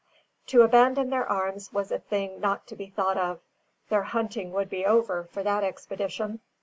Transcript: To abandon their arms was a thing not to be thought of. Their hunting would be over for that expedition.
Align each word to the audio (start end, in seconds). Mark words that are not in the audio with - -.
To 0.47 0.63
abandon 0.63 1.11
their 1.11 1.29
arms 1.29 1.71
was 1.71 1.91
a 1.91 1.99
thing 1.99 2.39
not 2.39 2.65
to 2.65 2.75
be 2.75 2.87
thought 2.87 3.17
of. 3.19 3.39
Their 3.89 4.01
hunting 4.01 4.51
would 4.51 4.67
be 4.71 4.83
over 4.83 5.25
for 5.25 5.43
that 5.43 5.63
expedition. 5.63 6.39